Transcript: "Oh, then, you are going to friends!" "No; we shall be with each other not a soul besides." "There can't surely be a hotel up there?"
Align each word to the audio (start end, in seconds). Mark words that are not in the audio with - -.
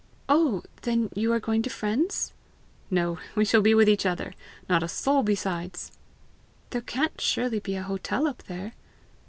"Oh, 0.27 0.63
then, 0.81 1.11
you 1.13 1.31
are 1.31 1.39
going 1.39 1.61
to 1.61 1.69
friends!" 1.69 2.33
"No; 2.89 3.19
we 3.35 3.45
shall 3.45 3.61
be 3.61 3.75
with 3.75 3.87
each 3.87 4.03
other 4.03 4.33
not 4.67 4.81
a 4.81 4.87
soul 4.87 5.21
besides." 5.21 5.91
"There 6.71 6.81
can't 6.81 7.21
surely 7.21 7.59
be 7.59 7.75
a 7.75 7.83
hotel 7.83 8.25
up 8.25 8.41
there?" 8.47 8.73